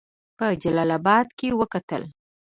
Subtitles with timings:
[0.37, 2.03] په جلا آباد کې وکتل.